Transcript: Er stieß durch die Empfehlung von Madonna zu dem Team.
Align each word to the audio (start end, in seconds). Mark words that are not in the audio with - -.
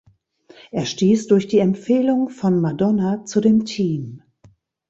Er 0.71 0.87
stieß 0.87 1.27
durch 1.27 1.45
die 1.47 1.59
Empfehlung 1.59 2.29
von 2.29 2.59
Madonna 2.59 3.23
zu 3.23 3.39
dem 3.39 3.65
Team. 3.65 4.23